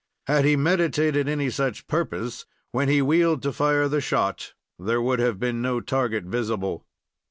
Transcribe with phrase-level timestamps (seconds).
[0.25, 5.19] Had he meditated any such purpose, when he wheeled to fire the shot there would
[5.19, 6.87] have been no target visible.